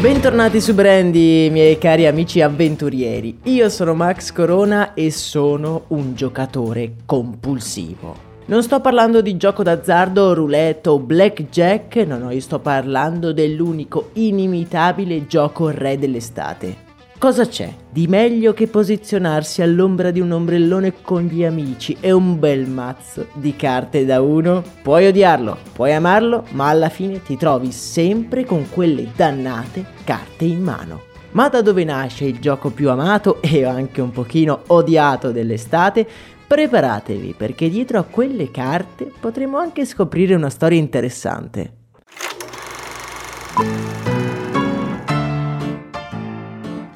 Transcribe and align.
Bentornati 0.00 0.60
su 0.60 0.74
Brandy, 0.74 1.50
miei 1.50 1.76
cari 1.76 2.06
amici 2.06 2.40
avventurieri. 2.40 3.40
Io 3.44 3.68
sono 3.68 3.94
Max 3.94 4.30
Corona 4.30 4.94
e 4.94 5.10
sono 5.10 5.86
un 5.88 6.14
giocatore 6.14 6.98
compulsivo. 7.04 8.14
Non 8.44 8.62
sto 8.62 8.80
parlando 8.80 9.20
di 9.20 9.36
gioco 9.36 9.64
d'azzardo, 9.64 10.34
roulette 10.34 10.88
o 10.88 11.00
blackjack, 11.00 11.96
no, 12.06 12.16
no, 12.16 12.30
io 12.30 12.40
sto 12.40 12.60
parlando 12.60 13.32
dell'unico 13.32 14.10
inimitabile 14.12 15.26
gioco 15.26 15.70
re 15.70 15.98
dell'estate. 15.98 16.87
Cosa 17.18 17.48
c'è 17.48 17.74
di 17.90 18.06
meglio 18.06 18.54
che 18.54 18.68
posizionarsi 18.68 19.60
all'ombra 19.60 20.12
di 20.12 20.20
un 20.20 20.30
ombrellone 20.30 21.02
con 21.02 21.22
gli 21.24 21.44
amici 21.44 21.96
e 21.98 22.12
un 22.12 22.38
bel 22.38 22.68
mazzo 22.68 23.26
di 23.32 23.56
carte 23.56 24.04
da 24.04 24.20
uno? 24.20 24.62
Puoi 24.82 25.08
odiarlo, 25.08 25.58
puoi 25.72 25.92
amarlo, 25.94 26.44
ma 26.50 26.68
alla 26.68 26.88
fine 26.88 27.20
ti 27.20 27.36
trovi 27.36 27.72
sempre 27.72 28.44
con 28.44 28.70
quelle 28.70 29.10
dannate 29.16 29.84
carte 30.04 30.44
in 30.44 30.62
mano. 30.62 31.06
Ma 31.32 31.48
da 31.48 31.60
dove 31.60 31.82
nasce 31.82 32.24
il 32.24 32.38
gioco 32.38 32.70
più 32.70 32.88
amato 32.88 33.42
e 33.42 33.64
anche 33.64 34.00
un 34.00 34.12
pochino 34.12 34.62
odiato 34.68 35.32
dell'estate? 35.32 36.06
Preparatevi 36.46 37.34
perché 37.36 37.68
dietro 37.68 37.98
a 37.98 38.04
quelle 38.04 38.52
carte 38.52 39.10
potremo 39.18 39.58
anche 39.58 39.84
scoprire 39.84 40.36
una 40.36 40.50
storia 40.50 40.78
interessante. 40.78 41.72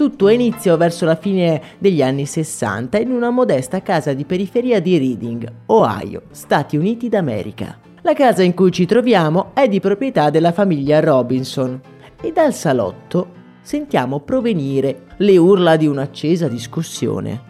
Tutto 0.03 0.27
ha 0.27 0.33
inizio 0.33 0.77
verso 0.77 1.05
la 1.05 1.15
fine 1.15 1.63
degli 1.79 2.03
anni 2.03 2.27
60 2.27 2.99
in 2.99 3.13
una 3.13 3.31
modesta 3.31 3.83
casa 3.83 4.13
di 4.15 4.25
periferia 4.25 4.81
di 4.81 4.99
Reading, 4.99 5.49
Ohio, 5.67 6.23
Stati 6.33 6.77
Uniti 6.77 7.09
d'America. 7.09 7.79
La 8.01 8.13
casa 8.13 8.43
in 8.43 8.53
cui 8.53 8.73
ci 8.73 8.85
troviamo 8.85 9.53
è 9.55 9.69
di 9.69 9.79
proprietà 9.79 10.29
della 10.31 10.51
famiglia 10.51 10.99
Robinson 10.99 11.81
e 12.21 12.33
dal 12.33 12.53
salotto 12.53 13.29
sentiamo 13.63 14.19
provenire 14.19 15.05
le 15.19 15.37
urla 15.37 15.77
di 15.77 15.87
un'accesa 15.87 16.49
discussione. 16.49 17.41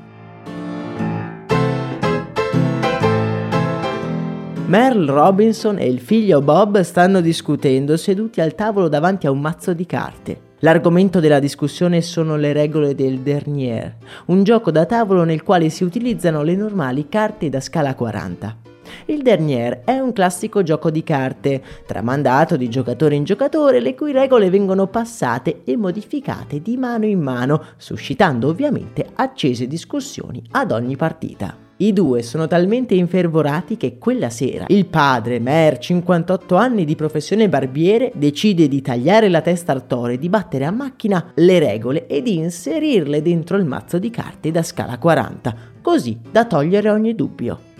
Merle 4.66 5.10
Robinson 5.10 5.78
e 5.78 5.86
il 5.86 6.00
figlio 6.00 6.42
Bob 6.42 6.80
stanno 6.82 7.22
discutendo 7.22 7.96
seduti 7.96 8.42
al 8.42 8.54
tavolo 8.54 8.88
davanti 8.88 9.26
a 9.26 9.30
un 9.30 9.40
mazzo 9.40 9.72
di 9.72 9.86
carte. 9.86 10.50
L'argomento 10.64 11.18
della 11.18 11.40
discussione 11.40 12.00
sono 12.02 12.36
le 12.36 12.52
regole 12.52 12.94
del 12.94 13.18
Dernier, 13.18 13.96
un 14.26 14.44
gioco 14.44 14.70
da 14.70 14.86
tavolo 14.86 15.24
nel 15.24 15.42
quale 15.42 15.68
si 15.70 15.82
utilizzano 15.82 16.44
le 16.44 16.54
normali 16.54 17.08
carte 17.08 17.48
da 17.48 17.58
scala 17.58 17.96
40. 17.96 18.58
Il 19.06 19.22
Dernier 19.22 19.80
è 19.84 19.98
un 19.98 20.12
classico 20.12 20.62
gioco 20.62 20.92
di 20.92 21.02
carte, 21.02 21.60
tramandato 21.84 22.56
di 22.56 22.70
giocatore 22.70 23.16
in 23.16 23.24
giocatore, 23.24 23.80
le 23.80 23.96
cui 23.96 24.12
regole 24.12 24.50
vengono 24.50 24.86
passate 24.86 25.62
e 25.64 25.76
modificate 25.76 26.62
di 26.62 26.76
mano 26.76 27.06
in 27.06 27.20
mano, 27.20 27.64
suscitando 27.76 28.46
ovviamente 28.46 29.04
accese 29.14 29.66
discussioni 29.66 30.44
ad 30.52 30.70
ogni 30.70 30.94
partita. 30.94 31.56
I 31.78 31.92
due 31.92 32.22
sono 32.22 32.46
talmente 32.46 32.94
infervorati 32.94 33.76
che 33.76 33.98
quella 33.98 34.30
sera 34.30 34.66
il 34.68 34.86
padre, 34.86 35.40
Mer, 35.40 35.78
58 35.78 36.54
anni 36.54 36.84
di 36.84 36.94
professione 36.94 37.48
barbiere, 37.48 38.12
decide 38.14 38.68
di 38.68 38.80
tagliare 38.82 39.28
la 39.28 39.40
testa 39.40 39.72
al 39.72 39.86
toro 39.86 40.12
e 40.12 40.18
di 40.18 40.28
battere 40.28 40.64
a 40.64 40.70
macchina 40.70 41.32
le 41.34 41.58
regole 41.58 42.06
e 42.06 42.22
di 42.22 42.36
inserirle 42.36 43.22
dentro 43.22 43.56
il 43.56 43.64
mazzo 43.64 43.98
di 43.98 44.10
carte 44.10 44.50
da 44.50 44.62
scala 44.62 44.98
40, 44.98 45.54
così 45.80 46.18
da 46.30 46.44
togliere 46.44 46.90
ogni 46.90 47.14
dubbio. 47.14 47.71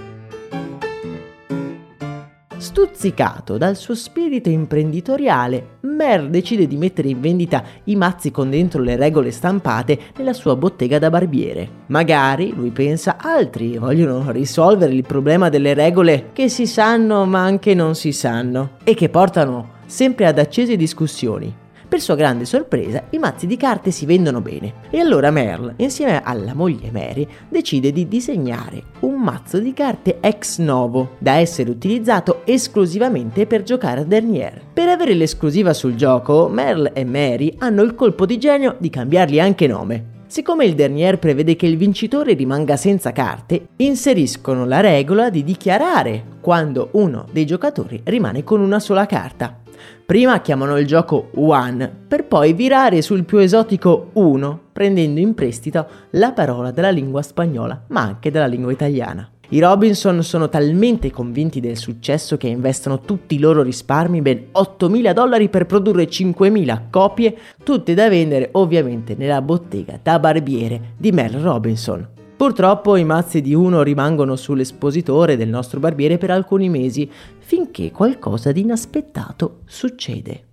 Stuzzicato 2.72 3.59
dal 3.59 3.77
suo 3.77 3.94
spirito 3.94 4.49
imprenditoriale, 4.49 5.81
Mer 5.83 6.31
decide 6.31 6.66
di 6.66 6.78
mettere 6.78 7.09
in 7.09 7.21
vendita 7.21 7.62
i 7.84 7.97
mazzi 7.97 8.31
con 8.31 8.49
dentro 8.49 8.81
le 8.81 8.97
regole 8.97 9.31
stampate 9.31 9.99
nella 10.16 10.33
sua 10.33 10.56
bottega 10.56 10.99
da 10.99 11.11
barbiere. 11.11 11.69
Magari, 11.88 12.55
lui 12.55 12.71
pensa, 12.71 13.19
altri 13.21 13.77
vogliono 13.77 14.31
risolvere 14.31 14.94
il 14.94 15.05
problema 15.06 15.50
delle 15.50 15.75
regole 15.75 16.31
che 16.32 16.49
si 16.49 16.66
sanno 16.66 17.27
ma 17.27 17.41
anche 17.41 17.75
non 17.75 17.94
si 17.94 18.11
sanno 18.11 18.78
e 18.84 18.94
che 18.94 19.11
portano 19.11 19.72
sempre 19.84 20.25
ad 20.25 20.38
accese 20.38 20.75
discussioni. 20.75 21.61
Per 21.93 22.01
sua 22.01 22.15
grande 22.15 22.47
sorpresa, 22.47 23.03
i 23.11 23.19
mazzi 23.19 23.47
di 23.47 23.59
carte 23.59 23.91
si 23.91 24.07
vendono 24.07 24.41
bene 24.41 24.77
e 24.89 24.99
allora 24.99 25.31
Merle, 25.31 25.75
insieme 25.77 26.23
alla 26.23 26.55
moglie 26.55 26.91
Mary, 26.91 27.29
decide 27.51 27.93
di 27.93 28.09
disegnare 28.09 28.83
un 29.01 29.21
mazzo 29.21 29.59
di 29.59 29.75
carte 29.75 30.17
ex 30.21 30.57
novo 30.57 31.17
da 31.19 31.33
essere 31.33 31.69
utilizzato 31.69 32.47
esclusivamente 32.47 33.47
per 33.47 33.63
giocare 33.63 34.01
a 34.01 34.05
Dernier. 34.05 34.63
Per 34.73 34.89
avere 34.89 35.13
l'esclusiva 35.13 35.75
sul 35.75 35.95
gioco, 35.95 36.49
Merle 36.49 36.93
e 36.95 37.05
Mary 37.05 37.57
hanno 37.59 37.83
il 37.83 37.95
colpo 37.95 38.25
di 38.25 38.39
genio 38.39 38.77
di 38.79 38.89
cambiargli 38.89 39.39
anche 39.39 39.67
nome. 39.67 40.21
Siccome 40.29 40.65
il 40.65 40.75
Dernier 40.75 41.19
prevede 41.19 41.57
che 41.57 41.67
il 41.67 41.77
vincitore 41.77 42.33
rimanga 42.33 42.79
senza 42.79 43.13
carte, 43.13 43.67
inseriscono 43.77 44.65
la 44.65 44.81
regola 44.81 45.29
di 45.29 45.45
dichiarare 45.45 46.25
quando 46.41 46.89
uno 46.93 47.27
dei 47.31 47.45
giocatori 47.45 48.01
rimane 48.05 48.43
con 48.45 48.63
una 48.63 48.81
sola 48.81 49.05
carta. 49.05 49.62
Prima 50.04 50.41
chiamano 50.41 50.78
il 50.78 50.87
gioco 50.87 51.31
One, 51.34 51.91
per 52.09 52.26
poi 52.26 52.53
virare 52.53 53.03
sul 53.03 53.25
più 53.25 53.38
esotico 53.38 54.10
Uno, 54.15 54.59
prendendo 54.72 55.20
in 55.20 55.34
prestito 55.34 55.87
la 56.10 56.32
parola 56.32 56.70
della 56.70 56.91
lingua 56.91 57.22
spagnola, 57.22 57.84
ma 57.88 58.03
anche 58.03 58.31
della 58.31 58.47
lingua 58.47 58.72
italiana. 58.72 59.28
I 59.53 59.60
Robinson 59.60 60.22
sono 60.22 60.48
talmente 60.48 61.10
convinti 61.10 61.60
del 61.60 61.76
successo 61.76 62.38
che 62.38 62.48
investono 62.48 63.00
tutti 63.00 63.34
i 63.34 63.38
loro 63.38 63.62
risparmi, 63.62 64.22
ben 64.22 64.47
8.000 64.50 65.12
dollari 65.12 65.50
per 65.50 65.66
produrre 65.66 66.09
5.000 66.09 66.81
copie, 66.88 67.37
tutte 67.62 67.93
da 67.93 68.09
vendere 68.09 68.49
ovviamente 68.53 69.14
nella 69.14 69.43
bottega 69.43 69.99
da 70.02 70.19
barbiere 70.19 70.94
di 70.96 71.12
Mel 71.12 71.32
Robinson. 71.32 72.08
Purtroppo 72.35 72.96
i 72.96 73.05
mazzi 73.05 73.40
di 73.40 73.55
uno 73.55 73.82
rimangono 73.82 74.37
sull'espositore 74.37 75.37
del 75.37 75.49
nostro 75.49 75.78
barbiere 75.78 76.19
per 76.19 76.31
alcuni 76.31 76.69
mesi, 76.69 77.08
finché 77.52 77.90
qualcosa 77.90 78.50
di 78.50 78.62
inaspettato 78.62 79.58
succede. 79.66 80.44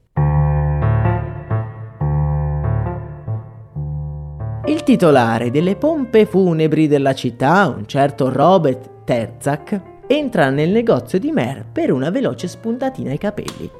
Il 4.65 4.83
titolare 4.83 5.49
delle 5.49 5.77
pompe 5.77 6.25
funebri 6.25 6.89
della 6.89 7.13
città, 7.13 7.73
un 7.73 7.87
certo 7.87 8.29
Robert 8.29 9.05
Terzak, 9.05 9.81
entra 10.07 10.49
nel 10.49 10.71
negozio 10.71 11.19
di 11.19 11.31
Mer 11.31 11.65
per 11.71 11.93
una 11.93 12.09
veloce 12.09 12.49
spuntatina 12.49 13.11
ai 13.11 13.17
capelli. 13.17 13.71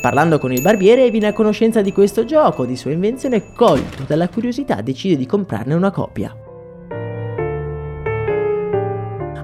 Parlando 0.00 0.40
con 0.40 0.52
il 0.52 0.62
barbiere 0.62 1.08
viene 1.10 1.28
a 1.28 1.32
conoscenza 1.32 1.80
di 1.80 1.92
questo 1.92 2.24
gioco, 2.24 2.64
di 2.64 2.74
sua 2.74 2.90
invenzione, 2.90 3.52
colto 3.54 4.02
dalla 4.04 4.28
curiosità 4.28 4.80
decide 4.80 5.14
di 5.14 5.26
comprarne 5.26 5.74
una 5.74 5.92
copia. 5.92 6.36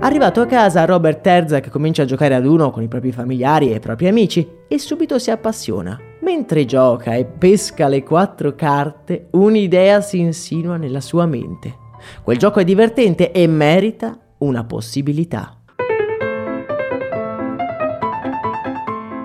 Arrivato 0.05 0.41
a 0.41 0.47
casa, 0.47 0.85
Robert 0.85 1.21
Terzak 1.21 1.69
comincia 1.69 2.03
a 2.03 2.05
giocare 2.07 2.35
ad 2.35 2.45
uno 2.45 2.73
con 2.73 2.83
i 2.83 2.89
propri 2.89 3.13
familiari 3.13 3.71
e 3.71 3.77
i 3.77 3.81
propri 3.81 4.09
amici 4.09 4.45
e 4.67 4.77
subito 4.77 5.17
si 5.21 5.31
appassiona. 5.31 5.97
Mentre 6.23 6.65
gioca 6.65 7.15
e 7.15 7.25
pesca 7.25 7.87
le 7.87 8.03
quattro 8.03 8.57
carte, 8.57 9.29
un'idea 9.31 10.01
si 10.01 10.19
insinua 10.19 10.77
nella 10.77 11.01
sua 11.01 11.25
mente. 11.27 11.77
Quel 12.25 12.37
gioco 12.37 12.59
è 12.59 12.65
divertente 12.65 13.31
e 13.31 13.47
merita 13.47 14.19
una 14.39 14.65
possibilità. 14.65 15.62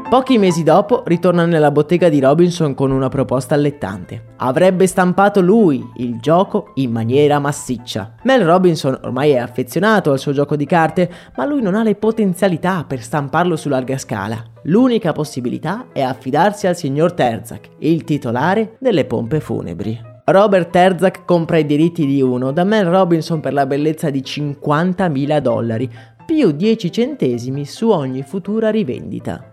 Pochi 0.10 0.38
mesi 0.38 0.64
dopo 0.64 1.04
ritorna 1.06 1.46
nella 1.46 1.70
bottega 1.70 2.08
di 2.08 2.22
Robinson 2.22 2.74
con 2.74 2.92
una 2.92 3.10
proposta 3.10 3.56
allettante. 3.56 4.36
Avrebbe 4.38 4.88
stampato 4.88 5.42
lui 5.42 5.86
il 5.98 6.22
gioco 6.22 6.72
in 6.76 6.92
maniera 6.92 7.40
massiccia. 7.40 8.14
Mel 8.24 8.46
Robinson 8.46 8.98
ormai 9.04 9.32
è 9.32 9.38
affezionato 9.38 10.14
al 10.14 10.20
suo 10.20 10.32
gioco 10.32 10.56
di 10.56 10.66
carte, 10.66 11.12
ma 11.36 11.44
lui 11.44 11.62
non 11.62 11.76
ha 11.76 11.84
le 11.84 11.96
potenzialità 11.96 12.86
per 12.88 13.02
stamparlo 13.02 13.58
su 13.58 13.68
larga 13.68 13.98
scala. 13.98 14.42
L'unica 14.64 15.12
possibilità 15.12 15.88
è 15.92 16.02
affidarsi 16.02 16.68
al 16.68 16.78
signor 16.78 17.12
Terzak, 17.12 17.72
il 17.80 18.06
titolare 18.06 18.78
delle 18.80 19.04
pompe 19.04 19.42
funebri. 19.42 20.00
Robert 20.24 20.70
Terzak 20.70 21.26
compra 21.26 21.58
i 21.58 21.66
diritti 21.66 22.06
di 22.06 22.22
uno 22.22 22.54
da 22.54 22.64
Mel 22.64 22.86
Robinson 22.86 23.42
per 23.42 23.52
la 23.52 23.66
bellezza 23.66 24.10
di 24.10 24.22
50.000 24.22 25.40
dollari, 25.40 25.92
più 26.26 26.52
10 26.52 26.92
centesimi 26.94 27.66
su 27.66 27.90
ogni 27.90 28.22
futura 28.22 28.70
rivendita. 28.70 29.52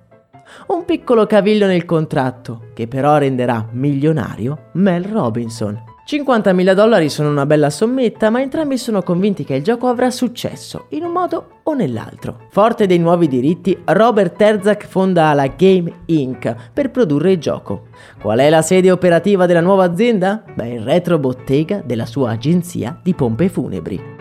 Un 0.66 0.84
piccolo 0.84 1.26
cavillo 1.26 1.66
nel 1.66 1.84
contratto, 1.84 2.68
che 2.74 2.88
però 2.88 3.18
renderà 3.18 3.68
milionario 3.72 4.70
Mel 4.72 5.04
Robinson. 5.04 5.92
50.000 6.06 6.74
dollari 6.74 7.08
sono 7.08 7.30
una 7.30 7.46
bella 7.46 7.70
sommetta, 7.70 8.28
ma 8.28 8.42
entrambi 8.42 8.76
sono 8.76 9.02
convinti 9.02 9.42
che 9.42 9.54
il 9.54 9.62
gioco 9.62 9.88
avrà 9.88 10.10
successo, 10.10 10.86
in 10.90 11.02
un 11.04 11.12
modo 11.12 11.60
o 11.62 11.72
nell'altro. 11.72 12.40
Forte 12.50 12.86
dei 12.86 12.98
nuovi 12.98 13.26
diritti, 13.26 13.76
Robert 13.84 14.36
Terzak 14.36 14.86
fonda 14.86 15.32
la 15.32 15.46
Game 15.46 15.90
Inc. 16.06 16.54
per 16.74 16.90
produrre 16.90 17.32
il 17.32 17.38
gioco. 17.38 17.86
Qual 18.20 18.38
è 18.38 18.50
la 18.50 18.60
sede 18.60 18.90
operativa 18.90 19.46
della 19.46 19.62
nuova 19.62 19.84
azienda? 19.84 20.44
Beh, 20.54 20.74
il 20.74 20.80
retro 20.82 21.18
bottega 21.18 21.82
della 21.82 22.06
sua 22.06 22.32
agenzia 22.32 23.00
di 23.02 23.14
pompe 23.14 23.48
funebri. 23.48 24.13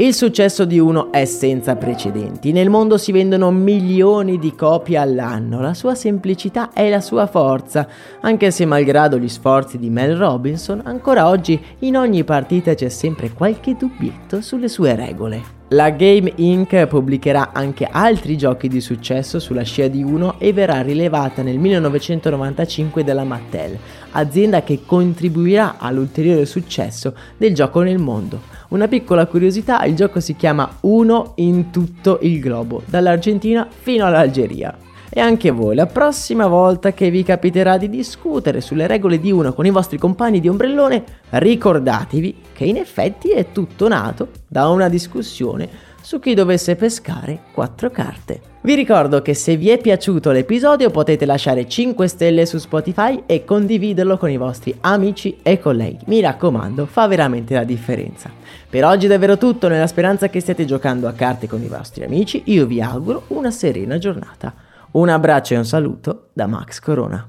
Il 0.00 0.14
successo 0.14 0.64
di 0.64 0.78
Uno 0.78 1.12
è 1.12 1.26
senza 1.26 1.76
precedenti. 1.76 2.52
Nel 2.52 2.70
mondo 2.70 2.96
si 2.96 3.12
vendono 3.12 3.50
milioni 3.50 4.38
di 4.38 4.54
copie 4.54 4.96
all'anno. 4.96 5.60
La 5.60 5.74
sua 5.74 5.94
semplicità 5.94 6.70
è 6.72 6.88
la 6.88 7.02
sua 7.02 7.26
forza, 7.26 7.86
anche 8.22 8.50
se 8.50 8.64
malgrado 8.64 9.18
gli 9.18 9.28
sforzi 9.28 9.76
di 9.76 9.90
Mel 9.90 10.16
Robinson, 10.16 10.80
ancora 10.86 11.28
oggi 11.28 11.62
in 11.80 11.98
ogni 11.98 12.24
partita 12.24 12.72
c'è 12.72 12.88
sempre 12.88 13.32
qualche 13.32 13.76
dubbietto 13.76 14.40
sulle 14.40 14.68
sue 14.68 14.94
regole. 14.94 15.59
La 15.72 15.90
Game 15.90 16.32
Inc. 16.34 16.86
pubblicherà 16.88 17.52
anche 17.52 17.86
altri 17.88 18.36
giochi 18.36 18.66
di 18.66 18.80
successo 18.80 19.38
sulla 19.38 19.62
scia 19.62 19.86
di 19.86 20.02
Uno 20.02 20.34
e 20.38 20.52
verrà 20.52 20.82
rilevata 20.82 21.42
nel 21.42 21.60
1995 21.60 23.04
dalla 23.04 23.22
Mattel, 23.22 23.78
azienda 24.10 24.64
che 24.64 24.80
contribuirà 24.84 25.76
all'ulteriore 25.78 26.44
successo 26.44 27.14
del 27.36 27.54
gioco 27.54 27.82
nel 27.82 27.98
mondo. 27.98 28.40
Una 28.70 28.88
piccola 28.88 29.26
curiosità, 29.26 29.84
il 29.84 29.94
gioco 29.94 30.18
si 30.18 30.34
chiama 30.34 30.68
Uno 30.80 31.34
in 31.36 31.70
tutto 31.70 32.18
il 32.22 32.40
globo, 32.40 32.82
dall'Argentina 32.86 33.68
fino 33.70 34.04
all'Algeria. 34.04 34.76
E 35.12 35.18
anche 35.18 35.50
voi, 35.50 35.74
la 35.74 35.86
prossima 35.86 36.46
volta 36.46 36.92
che 36.92 37.10
vi 37.10 37.24
capiterà 37.24 37.76
di 37.76 37.90
discutere 37.90 38.60
sulle 38.60 38.86
regole 38.86 39.18
di 39.18 39.32
uno 39.32 39.52
con 39.52 39.66
i 39.66 39.70
vostri 39.70 39.98
compagni 39.98 40.38
di 40.38 40.48
ombrellone, 40.48 41.02
ricordatevi 41.30 42.36
che 42.52 42.64
in 42.64 42.76
effetti 42.76 43.30
è 43.30 43.50
tutto 43.50 43.88
nato 43.88 44.28
da 44.46 44.68
una 44.68 44.88
discussione 44.88 45.68
su 46.00 46.20
chi 46.20 46.34
dovesse 46.34 46.76
pescare 46.76 47.40
quattro 47.52 47.90
carte. 47.90 48.40
Vi 48.62 48.74
ricordo 48.76 49.20
che 49.20 49.34
se 49.34 49.56
vi 49.56 49.70
è 49.70 49.78
piaciuto 49.78 50.30
l'episodio 50.30 50.90
potete 50.90 51.26
lasciare 51.26 51.66
5 51.66 52.06
stelle 52.06 52.46
su 52.46 52.58
Spotify 52.58 53.24
e 53.26 53.44
condividerlo 53.44 54.16
con 54.16 54.30
i 54.30 54.36
vostri 54.36 54.72
amici 54.82 55.38
e 55.42 55.58
colleghi. 55.58 56.04
Mi 56.06 56.20
raccomando, 56.20 56.86
fa 56.86 57.08
veramente 57.08 57.54
la 57.54 57.64
differenza. 57.64 58.30
Per 58.68 58.84
oggi 58.84 59.06
è 59.06 59.08
davvero 59.08 59.36
tutto, 59.36 59.66
nella 59.66 59.88
speranza 59.88 60.28
che 60.28 60.38
stiate 60.38 60.64
giocando 60.64 61.08
a 61.08 61.12
carte 61.12 61.48
con 61.48 61.60
i 61.62 61.68
vostri 61.68 62.04
amici, 62.04 62.42
io 62.46 62.64
vi 62.64 62.80
auguro 62.80 63.24
una 63.28 63.50
serena 63.50 63.98
giornata. 63.98 64.68
Un 64.92 65.08
abbraccio 65.08 65.54
e 65.54 65.56
un 65.56 65.64
saluto 65.64 66.30
da 66.32 66.48
Max 66.48 66.80
Corona. 66.80 67.28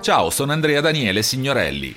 Ciao, 0.00 0.28
sono 0.28 0.52
Andrea 0.52 0.82
Daniele 0.82 1.22
Signorelli. 1.22 1.96